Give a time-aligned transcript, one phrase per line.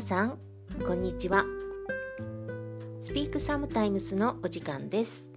[0.00, 0.38] 皆さん
[0.86, 1.44] こんにちは。
[3.02, 5.28] スピークサムタイムスのお時間です。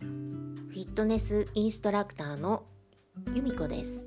[0.00, 2.64] フィットネスインストラクターの
[3.34, 4.06] 由美子です。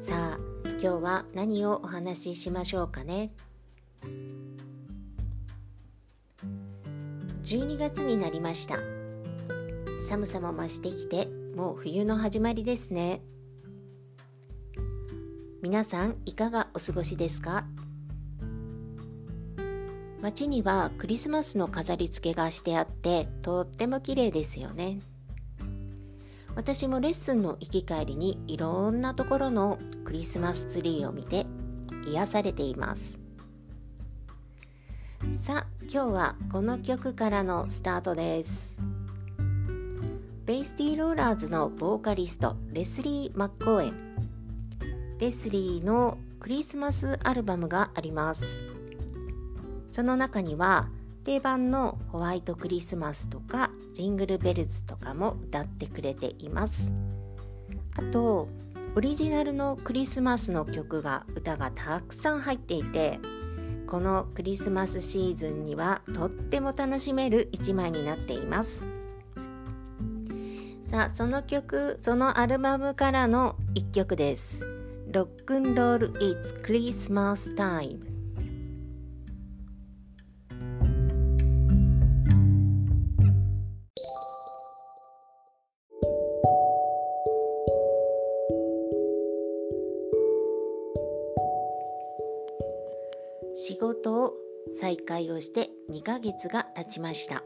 [0.00, 3.30] さあ今日は何をお話ししましょうかね。
[7.44, 8.80] 12月になりました。
[10.00, 13.22] 寒さも増してきてもう冬の始まりですね。
[15.60, 17.64] 皆さんいかがお過ごしですか？
[20.22, 25.00] 街にはクリスマスの飾り付けがしてあってとっても綺麗ですよね。
[26.54, 31.44] 私もレッスンの行き帰りにいろんなところのクリスマスツリーを見て
[32.06, 33.18] 癒されています。
[35.42, 38.76] さあ今日はこの曲からのスタートです。
[40.46, 44.07] ベイスティーローラーズのボーカリストレスリー・マッコーエン。
[45.18, 48.44] レスリーのクリスマスアルバムがあります。
[49.90, 50.88] その中には
[51.24, 56.92] 定番のホワイトクリスマスとかジングルベルズとかも歌ってくれています。
[57.96, 58.48] あと
[58.94, 63.18] オリジナルのクリスマスの曲が歌がたくさん入っていて
[63.88, 68.84] このクリスマスシーズンにはとっても楽しめる一枚になっています。
[70.84, 74.77] さあその曲そのアルバムからの一曲です。
[75.10, 77.98] ロックンロール It's Christmas Time
[93.54, 94.34] 仕事を
[94.78, 97.42] 再開をして2ヶ月が経ちました。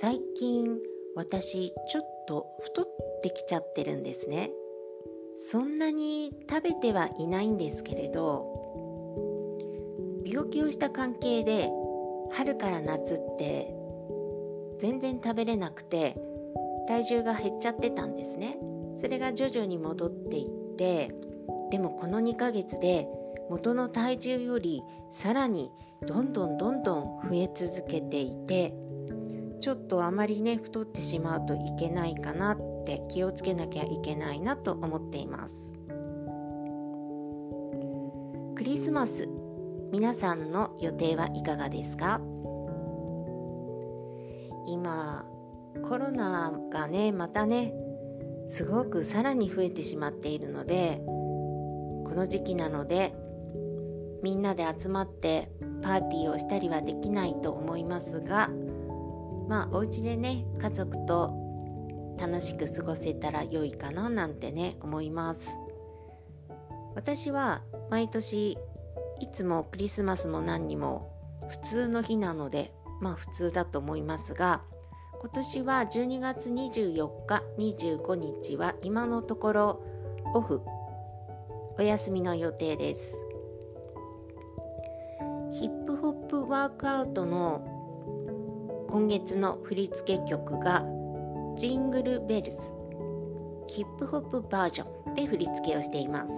[0.00, 0.76] 最近
[1.14, 2.86] 私ちょっと太っ
[3.22, 4.50] てきちゃってるんですね。
[5.34, 8.46] そんなに食べてはいないんですけれど
[10.24, 11.70] 病気をした関係で
[12.32, 13.74] 春から夏って
[14.78, 16.16] 全然食べれなくて
[16.88, 18.58] 体重が減っちゃってたんですね。
[18.98, 21.14] それが徐々に戻っていって
[21.70, 23.08] でもこの2ヶ月で
[23.48, 25.70] 元の体重よりさらに
[26.06, 28.74] どんどんどんどん増え続けていて
[29.60, 35.72] ちょっとあまりね太ってしまうといけないかなって気をつけなきゃいけないなと思っています。
[38.54, 39.28] クリスマス
[39.90, 42.20] 皆さんの予定はいかがですか？
[44.66, 45.26] 今
[45.82, 47.74] コロナがねまたね
[48.48, 53.14] すごくさらに増えてしまっているのでこの時期なので
[54.22, 55.50] みんなで集まって
[55.82, 58.50] パーティーをしたりはできないと思いますが
[59.48, 61.34] まあお家でね家族と
[62.18, 65.50] 楽しく過ごせたら良いかななんてね思います。
[66.94, 68.58] 私は毎年
[69.20, 71.10] いつもクリスマスも何にも
[71.48, 74.62] 普通の日なのでまあ普通だと思いますが
[75.20, 79.84] 今年は12月24日25日は今のところ
[80.34, 80.62] オフ
[81.78, 83.24] お休みの予定です。
[85.52, 90.84] ヒップホップワークアウトの今月の振り付け曲が
[91.54, 92.56] ジングルベルズ
[93.68, 96.32] ヒップホップバージョンで振り付けをしています。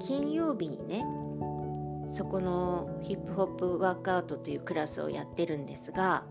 [0.00, 1.04] 金曜日にね
[2.08, 6.24] そこのヒップホップワークアウトというクラスをやってるんですが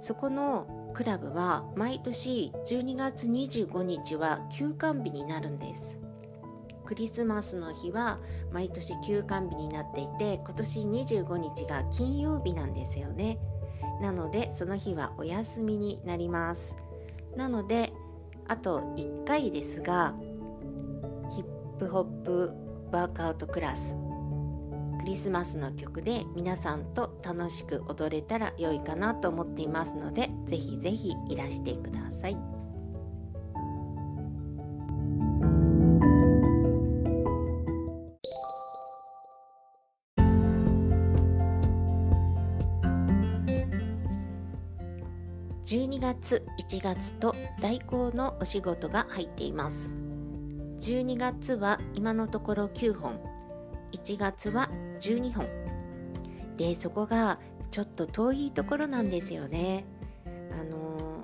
[0.00, 5.98] そこのクラブは毎年12月25日は休館日になるんです。
[6.84, 8.20] クリスマスの日は
[8.52, 13.38] 毎年休館日になっていて今年25日が金曜日なんですよね。
[14.00, 16.76] なのでその日はお休みになります
[17.36, 17.92] なので
[18.48, 20.14] あと1回ですが
[21.30, 21.44] ヒッ
[21.78, 22.52] プホップ
[22.92, 23.96] ワークアウトクラス
[25.00, 32.53] クリスマスの曲で皆さんと楽しく踊れたら良いかなと思っていますのでぜひぜひいらしてください。
[45.64, 49.94] 12月1月と代行のお仕事が入っています。
[50.78, 53.18] 12月は今のところ9本。
[53.92, 54.68] 1月は
[55.00, 55.46] 12本。
[56.56, 57.38] でそこが
[57.70, 59.86] ちょっと遠いところなんですよね。
[60.52, 61.22] あの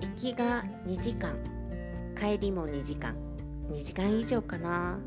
[0.00, 1.36] 行きが2時間。
[2.18, 3.16] 帰りも2時間。
[3.70, 4.98] 2時間以上かな。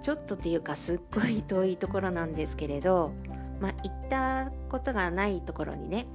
[0.00, 3.12] ちょっとというかすっごい遠いところなんですけれど
[3.60, 6.06] まあ行ったことがないところにね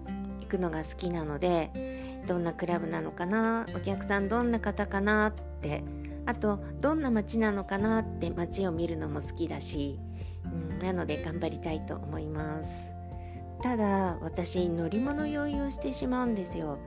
[0.47, 5.83] 行くのが好きなのでどんなクラブなのかなお客さんどんな方かなって
[6.25, 9.99] あとどんな街なのかなって街を見るのも好きだし、
[10.45, 12.93] うん、なので頑張りたいと思います。
[13.61, 16.79] ただ私乗り物酔いをしてしまうんですよ。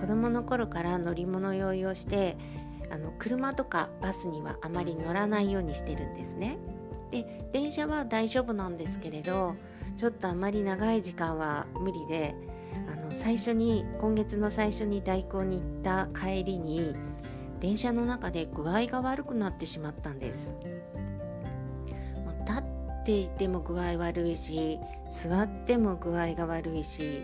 [0.00, 2.36] 子供の頃から乗り物酔いをして
[2.90, 6.56] あの車とかバスにはあまり乗らないようにしてるんですね。
[7.10, 9.56] で電車は大丈夫なんですけれど
[9.96, 12.34] ちょっとあまり長い時間は無理で
[12.90, 16.94] あの最初に今月の最初に代行に行った帰りに
[17.60, 20.52] 電車の中で具合が悪くなってしまったんです。
[22.46, 22.64] 立っ
[23.04, 24.78] ていても具合悪いし
[25.08, 27.22] 座っても具合が悪いし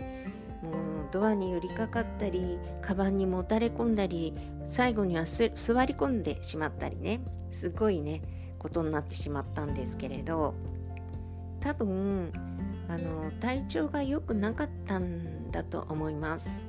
[0.63, 0.73] もう
[1.11, 4.33] ドアに寄りかかったりカバンにもたれ込んだり
[4.65, 5.53] 最後には座り
[5.93, 7.21] 込んでしまったりね。
[7.51, 8.21] すごいね
[8.57, 10.55] ことになってしまったんですけれど。
[11.59, 12.31] 多分
[12.91, 16.65] あの体調が良くなかったんだと思います。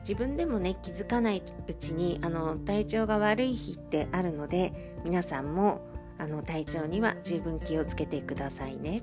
[0.00, 5.80] 自分でもね気づかないうちにあの体調が悪い日ってあるので皆さんも
[6.18, 9.02] あの体調には十分気をつけてくださいね。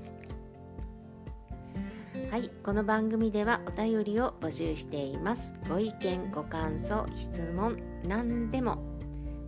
[2.29, 5.53] はいこの番組ではお便りを募集しています。
[5.69, 8.83] ご意見ご感想質問何でも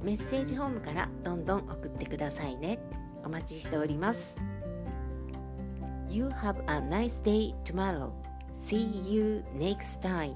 [0.02, 2.80] メッセージホームからどんどん送ってくださいね。
[3.26, 4.61] お待ちしております。
[6.12, 8.12] You have a nice day tomorrow.
[8.52, 10.36] See you next time.